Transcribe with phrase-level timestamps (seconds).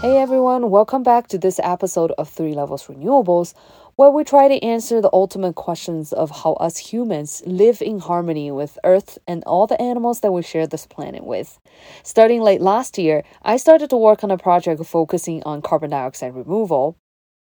[0.00, 3.52] Hey everyone, welcome back to this episode of Three Levels Renewables,
[3.96, 8.52] where we try to answer the ultimate questions of how us humans live in harmony
[8.52, 11.58] with Earth and all the animals that we share this planet with.
[12.04, 16.36] Starting late last year, I started to work on a project focusing on carbon dioxide
[16.36, 16.96] removal,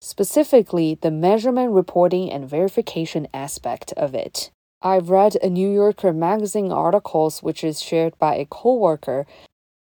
[0.00, 4.50] specifically the measurement, reporting, and verification aspect of it.
[4.82, 9.25] I've read a New Yorker magazine article which is shared by a coworker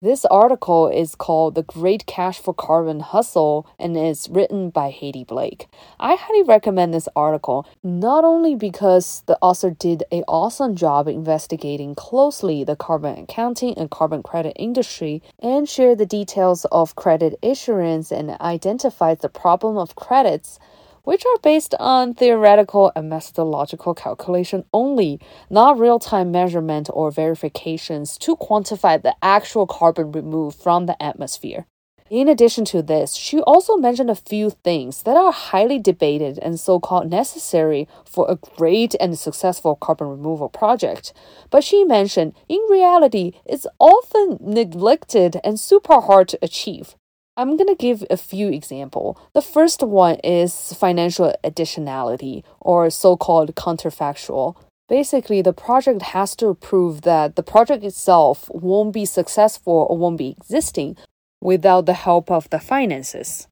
[0.02, 5.22] this article is called The Great Cash for Carbon Hustle and is written by Heidi
[5.22, 5.68] Blake.
[6.00, 11.94] I highly recommend this article, not only because the author did an awesome job investigating
[11.94, 18.10] closely the carbon accounting and carbon credit industry and share the details of credit issuance
[18.10, 20.58] and identifies the problem of credits
[21.04, 25.20] which are based on theoretical and methodological calculation only,
[25.50, 31.66] not real time measurement or verifications to quantify the actual carbon removed from the atmosphere.
[32.12, 36.60] In addition to this, she also mentioned a few things that are highly debated and
[36.60, 41.14] so called necessary for a great and successful carbon removal project.
[41.48, 46.96] But she mentioned, in reality, it's often neglected and super hard to achieve.
[47.34, 49.16] I'm going to give a few examples.
[49.32, 54.56] The first one is financial additionality or so-called counterfactual.
[54.86, 60.18] Basically, the project has to prove that the project itself won't be successful or won't
[60.18, 60.98] be existing
[61.40, 63.48] without the help of the finances.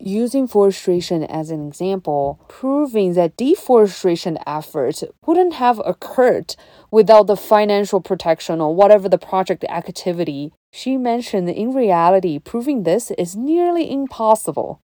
[0.00, 6.56] Using forestation as an example, proving that deforestation efforts wouldn't have occurred
[6.90, 13.10] without the financial protection or whatever the project activity she mentioned in reality, proving this
[13.12, 14.80] is nearly impossible.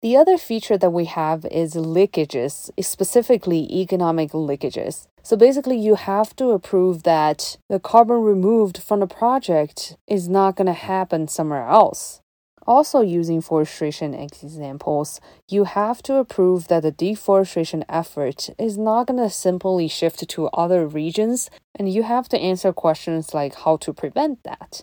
[0.00, 5.08] The other feature that we have is leakages, specifically economic leakages.
[5.24, 10.56] So basically, you have to approve that the carbon removed from the project is not
[10.56, 12.20] going to happen somewhere else.
[12.66, 19.18] Also, using forestation examples, you have to approve that the deforestation effort is not going
[19.18, 23.92] to simply shift to other regions, and you have to answer questions like how to
[23.92, 24.82] prevent that.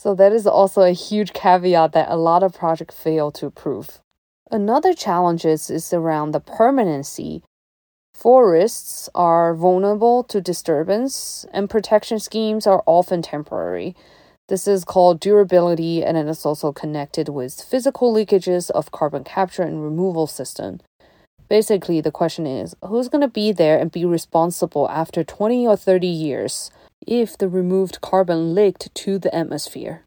[0.00, 3.98] So that is also a huge caveat that a lot of projects fail to prove.
[4.48, 7.42] Another challenge is, is around the permanency.
[8.14, 13.96] Forests are vulnerable to disturbance, and protection schemes are often temporary.
[14.46, 19.62] This is called durability, and it is also connected with physical leakages of carbon capture
[19.62, 20.78] and removal system.
[21.48, 25.76] Basically, the question is who's going to be there and be responsible after 20 or
[25.76, 26.70] 30 years?
[27.06, 30.04] If the removed carbon leaked to the atmosphere.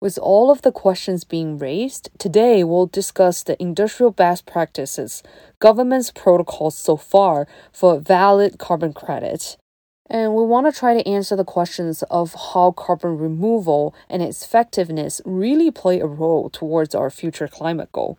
[0.00, 5.22] With all of the questions being raised, today we'll discuss the industrial best practices,
[5.60, 9.56] government's protocols so far for valid carbon credit.
[10.10, 14.44] And we want to try to answer the questions of how carbon removal and its
[14.44, 18.18] effectiveness really play a role towards our future climate goal.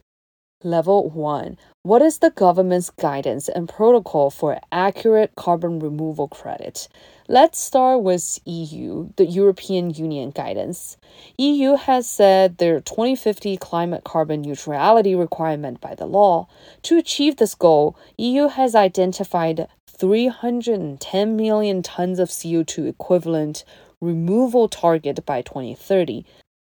[0.66, 6.88] Level 1 What is the government's guidance and protocol for accurate carbon removal credit?
[7.28, 10.98] Let's start with EU, the European Union guidance.
[11.38, 16.48] EU has set their 2050 climate carbon neutrality requirement by the law.
[16.82, 23.64] To achieve this goal, EU has identified 310 million tons of CO2 equivalent
[24.02, 26.26] removal target by 2030.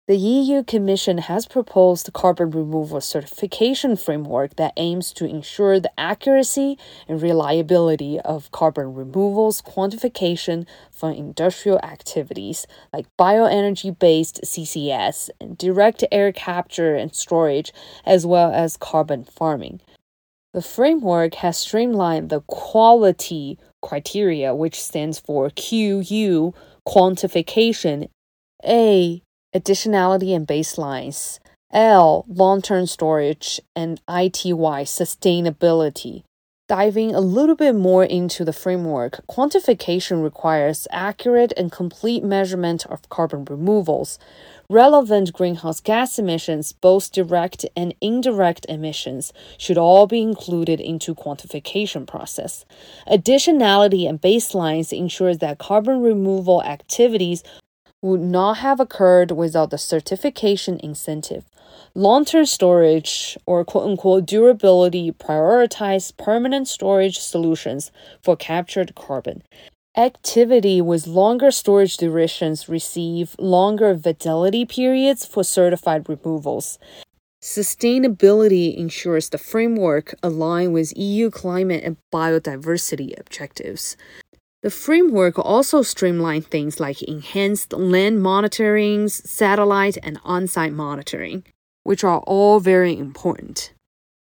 [0.07, 5.91] The EU Commission has proposed a carbon removal certification framework that aims to ensure the
[5.95, 15.55] accuracy and reliability of carbon removals quantification from industrial activities like bioenergy based CCS and
[15.55, 17.71] direct air capture and storage,
[18.03, 19.81] as well as carbon farming.
[20.53, 26.53] The framework has streamlined the quality criteria, which stands for QU
[26.87, 28.09] quantification,
[28.65, 29.21] A
[29.55, 31.39] additionality and baselines,
[31.71, 36.23] L, long term storage, and ITY, sustainability.
[36.67, 43.09] Diving a little bit more into the framework, quantification requires accurate and complete measurement of
[43.09, 44.17] carbon removals.
[44.69, 52.07] Relevant greenhouse gas emissions, both direct and indirect emissions, should all be included into quantification
[52.07, 52.63] process.
[53.05, 57.43] Additionality and baselines ensure that carbon removal activities
[58.01, 61.45] would not have occurred without the certification incentive.
[61.93, 67.91] Long term storage, or quote unquote durability, prioritize permanent storage solutions
[68.23, 69.43] for captured carbon.
[69.97, 76.79] Activity with longer storage durations receive longer validity periods for certified removals.
[77.41, 83.97] Sustainability ensures the framework align with EU climate and biodiversity objectives.
[84.63, 91.43] The framework also streamlined things like enhanced land monitoring, satellite, and on site monitoring.
[91.83, 93.73] which are all very important.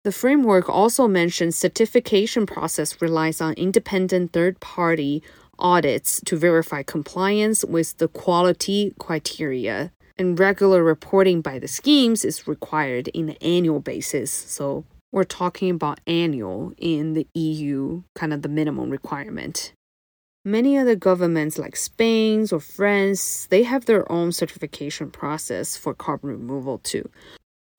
[0.04, 5.22] The framework also mentions certification process relies on independent third party
[5.60, 12.48] audits to verify compliance with the quality criteria and regular reporting by the schemes is
[12.48, 14.32] required in the annual basis.
[14.32, 19.74] So we're talking about annual in the EU, kind of the minimum requirement.
[20.46, 26.32] Many other governments like Spain or France, they have their own certification process for carbon
[26.32, 27.10] removal too.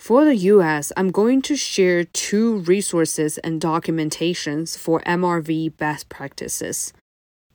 [0.00, 6.94] For the US, I'm going to share two resources and documentations for MRV best practices.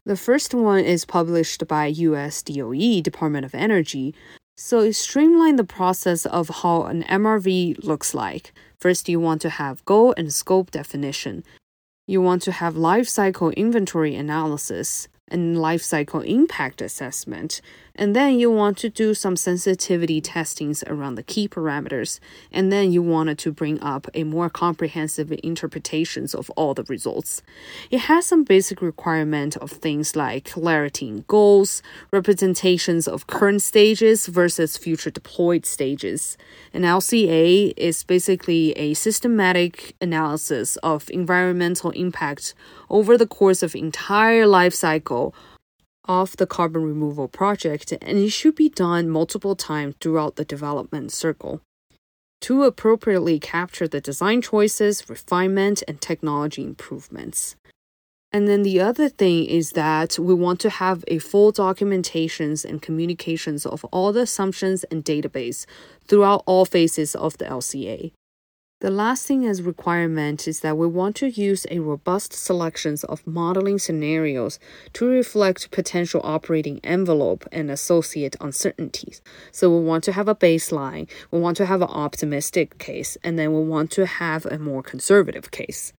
[0.06, 4.14] The first one is published by US DOE, Department of Energy,
[4.58, 8.54] so it streamlined the process of how an MRV looks like.
[8.80, 11.44] First, you want to have goal and scope definition.
[12.10, 17.62] You want to have life cycle inventory analysis and life cycle impact assessment.
[18.00, 22.22] And then you want to do some sensitivity testings around the key parameters.
[22.50, 27.42] And then you wanted to bring up a more comprehensive interpretations of all the results.
[27.92, 34.28] It has some basic requirement of things like clarity in goals, representations of current stages
[34.28, 36.38] versus future deployed stages.
[36.74, 42.54] An LCA is basically a systematic analysis of environmental impact
[42.90, 45.36] over the course of entire life cycle
[46.10, 51.12] of the carbon removal project and it should be done multiple times throughout the development
[51.14, 51.62] circle
[52.42, 57.56] to appropriately capture the design choices, refinement, and technology improvements.
[58.32, 62.82] And then the other thing is that we want to have a full documentations and
[62.82, 65.66] communications of all the assumptions and database
[66.08, 68.12] throughout all phases of the LCA.
[68.82, 73.28] The last thing as requirement is that we want to use a robust selections of
[73.28, 74.58] modeling scenarios
[74.94, 79.22] to reflect potential operating envelope and associate uncertainties.
[79.52, 83.38] So we want to have a baseline, we want to have an optimistic case, and
[83.38, 85.92] then we want to have a more conservative case.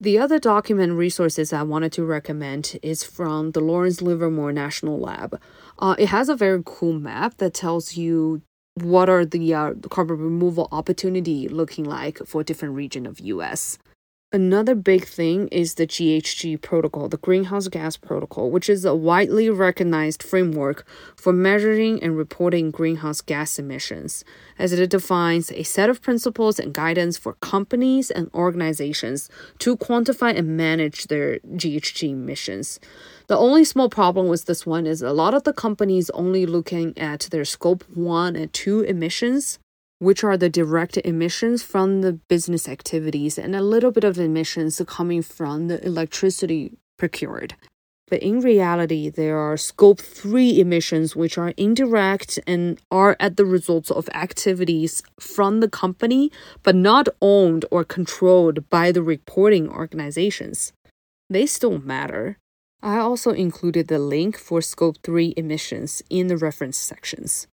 [0.00, 5.40] The other document resources I wanted to recommend is from the Lawrence Livermore National Lab.
[5.80, 8.42] Uh, it has a very cool map that tells you
[8.82, 13.78] what are the uh, carbon removal opportunity looking like for different region of US.
[14.30, 19.48] Another big thing is the GHG protocol, the greenhouse gas protocol, which is a widely
[19.48, 20.86] recognized framework
[21.16, 24.26] for measuring and reporting greenhouse gas emissions,
[24.58, 29.30] as it defines a set of principles and guidance for companies and organizations
[29.60, 32.78] to quantify and manage their GHG emissions.
[33.28, 36.96] The only small problem with this one is a lot of the companies only looking
[36.96, 39.58] at their scope 1 and 2 emissions
[39.98, 44.80] which are the direct emissions from the business activities and a little bit of emissions
[44.86, 47.54] coming from the electricity procured.
[48.08, 53.44] But in reality, there are scope 3 emissions which are indirect and are at the
[53.44, 56.30] results of activities from the company
[56.62, 60.72] but not owned or controlled by the reporting organizations.
[61.28, 62.38] They still matter.
[62.82, 67.46] I also included the link for scope 3 emissions in the reference sections.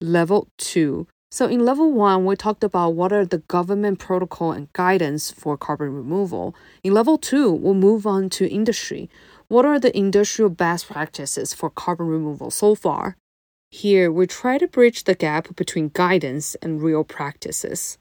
[0.00, 4.72] Level 2 so in level one, we talked about what are the government protocol and
[4.72, 6.56] guidance for carbon removal.
[6.82, 9.08] In level two, we'll move on to industry.
[9.46, 13.16] What are the industrial best practices for carbon removal so far?
[13.70, 17.96] Here, we try to bridge the gap between guidance and real practices.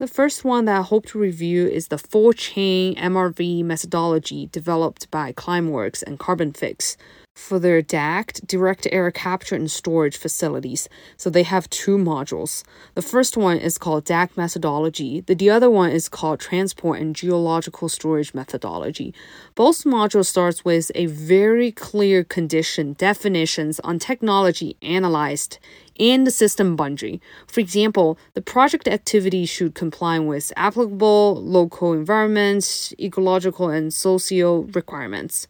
[0.00, 5.10] The first one that I hope to review is the full chain MRV methodology developed
[5.10, 6.96] by Climeworks and Carbfix
[7.40, 10.88] for their DAC, direct air capture and storage facilities.
[11.16, 12.62] So they have two modules.
[12.94, 15.22] The first one is called DAC methodology.
[15.22, 19.14] The, the other one is called transport and geological storage methodology.
[19.54, 25.58] Both modules starts with a very clear condition definitions on technology analyzed
[25.98, 27.20] and the system boundary.
[27.46, 35.46] For example, the project activity should comply with applicable local environments, ecological and socio requirements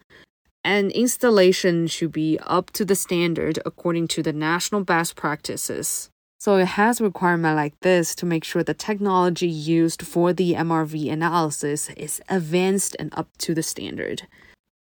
[0.63, 6.09] and installation should be up to the standard according to the national best practices.
[6.39, 11.11] So it has requirement like this to make sure the technology used for the MRV
[11.11, 14.23] analysis is advanced and up to the standard.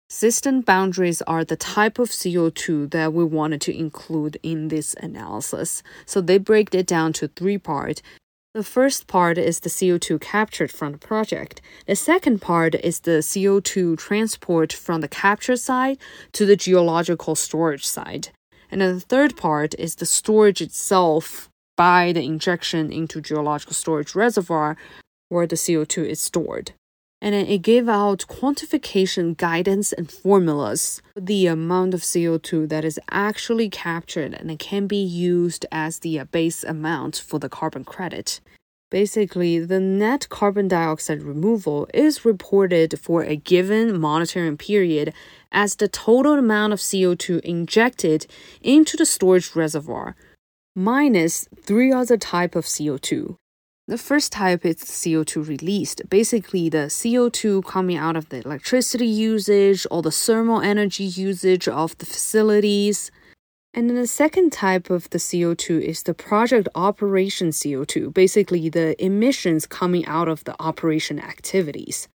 [0.09, 5.83] System boundaries are the type of CO2 that we wanted to include in this analysis.
[6.05, 8.01] So they break it down to three parts
[8.53, 11.61] the first part is the CO2 captured from the project.
[11.85, 15.97] The second part is the CO2 transport from the capture side
[16.31, 18.29] to the geological storage side.
[18.71, 24.15] And then the third part is the storage itself by the injection into geological storage
[24.15, 24.75] reservoir
[25.29, 26.71] where the CO2 is stored
[27.21, 32.99] and it gave out quantification guidance and formulas for the amount of CO2 that is
[33.09, 37.83] actually captured and it can be used as the uh, base amount for the carbon
[37.83, 38.39] credit.
[38.89, 45.13] Basically, the net carbon dioxide removal is reported for a given monitoring period
[45.51, 48.27] as the total amount of CO2 injected
[48.61, 50.15] into the storage reservoir
[50.73, 53.35] minus three other type of CO2.
[53.89, 59.87] The first type is CO2 released, basically the CO2 coming out of the electricity usage
[59.89, 63.11] or the thermal energy usage of the facilities.
[63.73, 69.01] And then the second type of the CO2 is the project operation CO2, basically the
[69.01, 72.09] emissions coming out of the operation activities.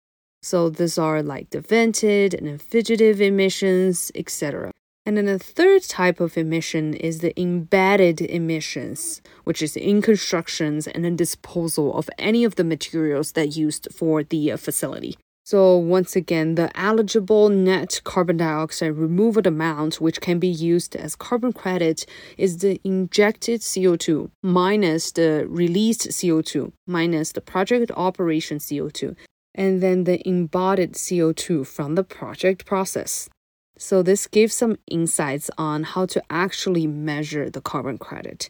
[0.41, 4.71] So these are like the vented and fugitive emissions, etc.
[5.09, 10.85] And then the third type of emission is the embedded emissions, which is in constructions
[10.85, 15.17] and then disposal of any of the materials that used for the uh, facility.
[15.43, 21.15] So, once again, the eligible net carbon dioxide removal amount, which can be used as
[21.15, 22.05] carbon credit,
[22.37, 29.15] is the injected CO2 minus the released CO2 minus the project operation CO2,
[29.55, 33.27] and then the embodied CO2 from the project process.
[33.81, 38.49] So, this gives some insights on how to actually measure the carbon credit.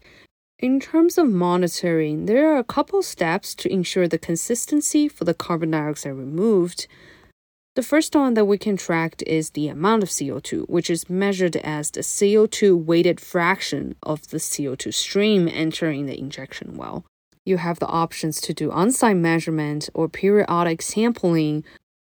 [0.57, 5.35] In terms of monitoring, there are a couple steps to ensure the consistency for the
[5.35, 6.87] carbon dioxide removed.
[7.75, 11.55] The first one that we can track is the amount of CO2, which is measured
[11.57, 17.05] as the CO2 weighted fraction of the CO2 stream entering the injection well.
[17.45, 21.63] You have the options to do on site measurement or periodic sampling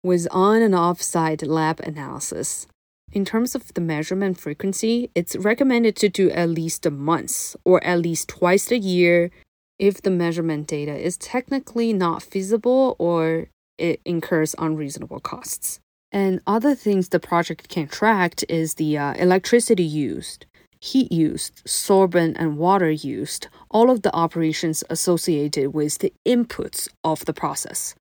[0.04, 2.68] with on and off site lab analysis.
[3.14, 7.82] In terms of the measurement frequency, it's recommended to do at least a month or
[7.84, 9.32] at least twice a year
[9.80, 13.48] if the measurement data is technically not feasible or
[13.78, 15.80] it incurs unreasonable costs.
[16.12, 20.46] And other things the project can track is the uh, electricity used,
[20.82, 27.24] heat used, sorbent and water used, all of the operations associated with the inputs of
[27.26, 27.96] the process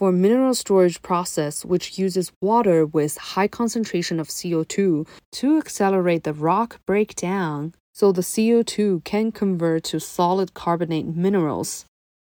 [0.00, 6.32] for mineral storage process which uses water with high concentration of CO2 to accelerate the
[6.32, 11.84] rock breakdown so the CO2 can convert to solid carbonate minerals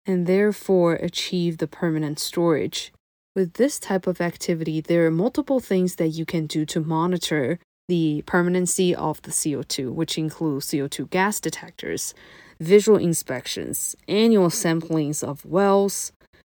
[0.08, 2.92] and therefore achieve the permanent storage.
[3.36, 7.60] With this type of activity, there are multiple things that you can do to monitor
[7.88, 12.16] the permanency of the CO2, which include CO2 gas detectors,
[12.60, 16.12] visual inspections, annual samplings of wells,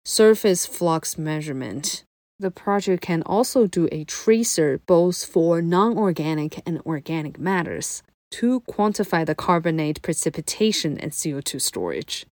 [0.09, 2.03] surface flux measurement.
[2.41, 8.61] The project can also do a tracer both for non organic and organic matters to
[8.61, 12.27] quantify the carbonate precipitation and CO2 storage.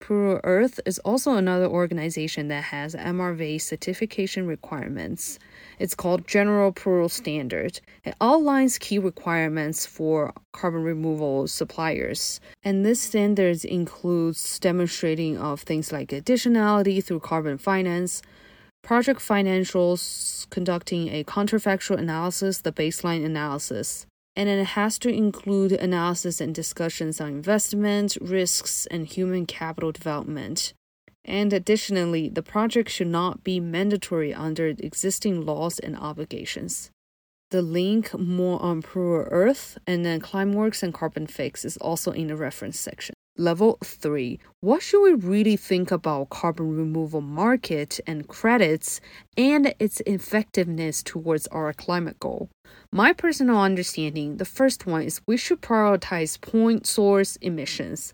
[0.00, 5.38] Puro Earth is also another organization that has MRV certification requirements.
[5.82, 7.80] It's called General Puro Standard.
[8.04, 12.38] It outlines key requirements for carbon removal suppliers.
[12.62, 18.22] And this standard includes demonstrating of things like additionality through carbon finance,
[18.84, 26.40] project financials, conducting a counterfactual analysis, the baseline analysis, and it has to include analysis
[26.40, 30.74] and discussions on investment, risks, and human capital development.
[31.24, 36.90] And additionally, the project should not be mandatory under existing laws and obligations.
[37.50, 42.36] The link more on Puro Earth and then Climeworks and Carbfix is also in the
[42.36, 43.14] reference section.
[43.38, 49.00] Level 3 What should we really think about carbon removal market and credits
[49.38, 52.50] and its effectiveness towards our climate goal?
[52.90, 58.12] My personal understanding, the first one is we should prioritize point source emissions.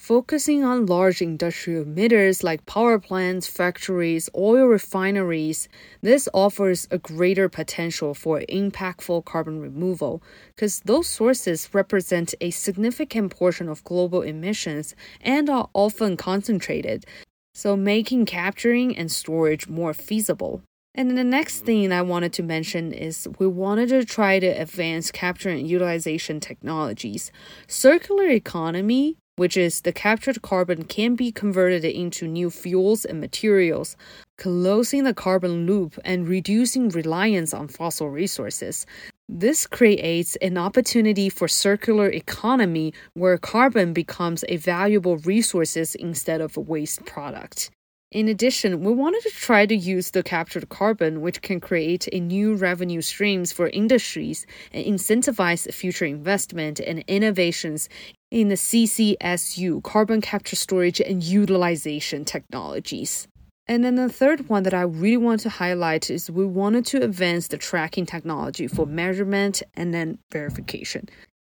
[0.00, 5.68] Focusing on large industrial emitters like power plants, factories, oil refineries,
[6.00, 10.22] this offers a greater potential for impactful carbon removal
[10.56, 17.04] because those sources represent a significant portion of global emissions and are often concentrated,
[17.52, 20.62] so making capturing and storage more feasible.
[20.94, 25.12] And the next thing I wanted to mention is we wanted to try to advance
[25.12, 27.30] capture and utilization technologies.
[27.68, 33.96] Circular economy which is the captured carbon can be converted into new fuels and materials,
[34.36, 38.84] closing the carbon loop and reducing reliance on fossil resources.
[39.30, 46.58] This creates an opportunity for circular economy where carbon becomes a valuable resource instead of
[46.58, 47.70] a waste product.
[48.12, 52.20] In addition, we wanted to try to use the captured carbon, which can create a
[52.20, 57.88] new revenue streams for industries and incentivize future investment and innovations
[58.30, 63.26] in the CCSU, carbon capture storage and utilization technologies.
[63.66, 67.02] And then the third one that I really want to highlight is we wanted to
[67.02, 71.08] advance the tracking technology for measurement and then verification.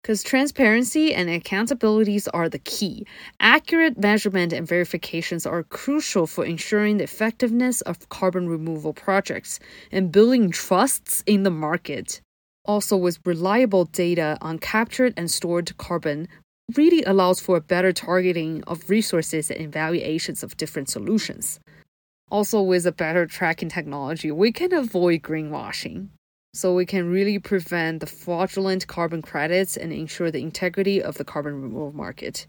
[0.03, 3.07] Because transparency and accountabilities are the key.
[3.39, 9.61] Accurate measurement and verifications are crucial for ensuring the effectiveness of carbon removal projects
[9.93, 12.21] and building trusts in the market.
[12.65, 16.29] Also, with reliable data on captured and stored carbon,
[16.77, 21.61] really allows for a better targeting of resources and evaluations of different solutions.
[22.31, 26.09] Also, with a better tracking technology, we can avoid greenwashing
[26.55, 31.25] so we can really prevent the fraudulent carbon credits and ensure the integrity of the
[31.25, 32.47] carbon removal market.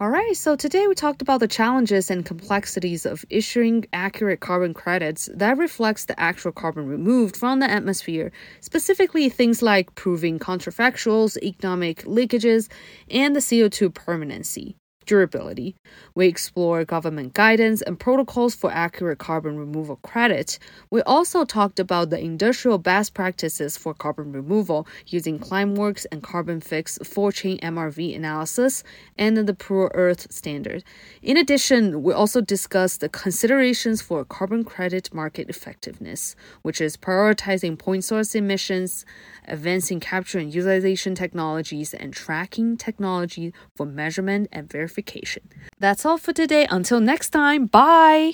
[0.00, 4.72] All right, so today we talked about the challenges and complexities of issuing accurate carbon
[4.72, 11.36] credits that reflects the actual carbon removed from the atmosphere, specifically things like proving counterfactuals,
[11.42, 12.68] economic leakages,
[13.10, 14.77] and the CO2 permanency
[15.08, 15.74] durability.
[16.14, 20.58] We explore government guidance and protocols for accurate carbon removal credit.
[20.90, 27.06] We also talked about the industrial best practices for carbon removal using Climeworks and Carbon4
[27.06, 28.84] full chain MRV analysis
[29.16, 30.84] and the Puro Earth standard.
[31.22, 37.78] In addition, we also discussed the considerations for carbon credit market effectiveness, which is prioritizing
[37.78, 39.06] point source emissions,
[39.46, 45.42] advancing capture and utilization technologies, and tracking technology for measurement and verification notification.
[45.78, 46.66] That's all for today.
[46.70, 48.32] Until next time, bye!